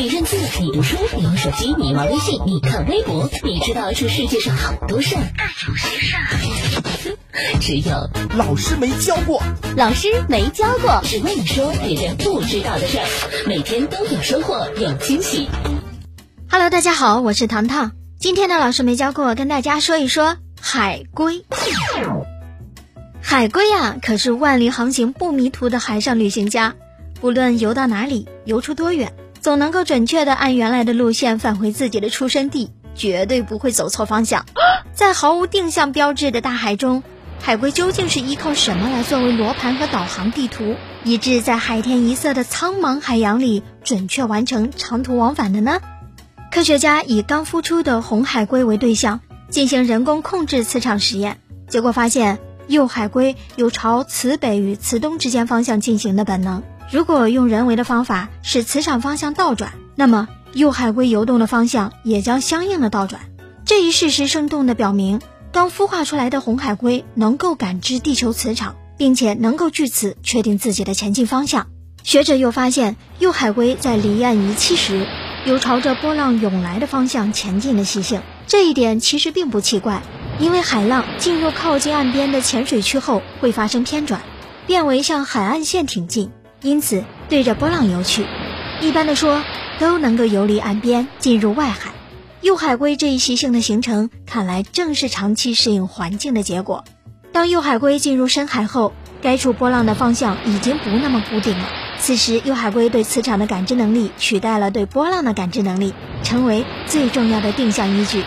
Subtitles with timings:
[0.00, 9.42] 你认字，你读书，你用手机，你玩微信，你看微博，你知道这世界上好多事儿，但有些事儿，只有老师没教过。
[9.76, 13.04] 老师没教过，只为你说别人不知道的事儿，
[13.46, 15.50] 每天都有收获，有惊喜。
[16.48, 17.92] Hello，大家好，我是糖糖。
[18.18, 21.44] 今天的老师没教过，跟大家说一说海龟。
[23.20, 26.74] 海龟啊，可是万里航行不迷途的海上旅行家，
[27.20, 34.44] 不论游到哪里，游出多远，总能够准确的按原来的路线返回自己的出生地，绝对不会走错方向。
[34.92, 37.02] 在 毫无定向标志的大海中，
[37.40, 45.80] 海龟究竟是依靠什么来作为罗盘和导航地图，以致在海天一色的苍茫海洋里准确完成长途往返的呢？
[46.50, 56.62] 科学家以刚孵出的红海龟为对象，进行人工控制磁场实验，结果发现幼海龟有朝磁北与磁东之间方向进行的本能。
[56.90, 63.20] 如果用人为的方法使磁场方向倒转，那么幼海龟游动的方向也将相应的倒转。
[63.64, 65.20] 这一事实生动地表明，
[65.52, 71.68] 刚孵化出来的红海龟能够感知地球磁场，并且能够据此确定自己的前进方向。
[72.02, 75.06] 学者又发现，幼海龟在离岸移栖时，
[75.44, 78.20] 有朝着波浪涌来的方向前进的习性。
[78.48, 80.02] 这一点其实并不奇怪，
[80.40, 84.22] 因为海浪进入靠近岸边的浅水区后会发生偏转，
[84.66, 88.26] 变为向海岸线挺进，因此对着波浪游去。
[88.80, 89.42] 一般的说，
[89.78, 91.92] 都能够游离岸边进入外海。
[92.40, 96.84] 幼海龟这一习性的形成，看来正是长期适应环境的结果。
[97.32, 101.66] 当幼海龟进入深海后，该处波浪的方向已经不那么固定了。
[101.98, 108.24] 此时，幼海龟对磁场的感知能力取代了对波浪的感知能力，成为最重要的定向依据。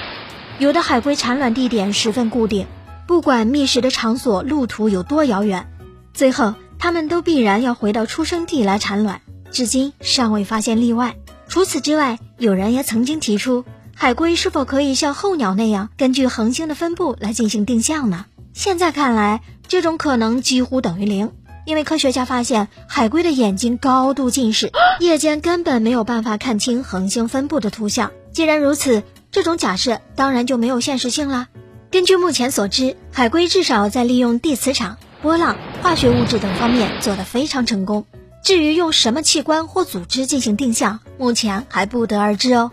[0.59, 2.67] 有的海龟产卵地点十分固定，
[3.07, 5.67] 不管觅食的场所、路途有多遥远，
[6.13, 6.53] 最后
[6.83, 9.21] 它们都必然要回到出生地来产卵。
[9.51, 11.15] 至今尚未发现例外。
[11.47, 13.63] 除此之外，有人也曾经提出，
[13.95, 18.25] 海龟是否可以像候鸟那样，根据恒星的分布来进行定向呢？
[18.53, 21.31] 现在看来，这种可能几乎等于零。
[21.65, 24.69] 因为科学家发现，海龟的眼睛高度近视，
[24.99, 28.11] 夜间根本没有办法看清恒星分布的图像。
[28.33, 31.47] 既然如此，这种假设当然就没有现实性了。
[31.89, 38.05] 根据目前所知，海龟至少在利用地磁场、波浪、化学物质等方面做得非常成功。
[38.41, 42.71] 至于用什么器官或组织进行定向，目前还不得而知哦。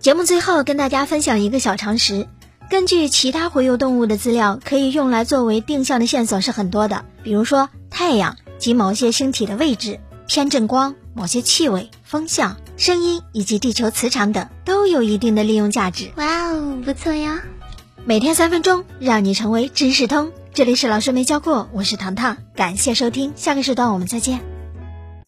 [0.00, 2.26] 节目最后跟大家分享一个小常识。
[2.68, 16.10] 根据其他洄游动物的资料，可以用来作为定向的线索是很多的，比如说太阳及某些星体的位置、偏振光、某些气味、风向、声音以及地球磁场等，都有一定的利用价值。
[16.16, 17.40] 哇哦，不错呀！
[18.04, 20.32] 每天三分钟，让你成为知识通。
[20.56, 24.55] 这里是老师没教过，我是糖糖，感谢收听，下个时段我们再见。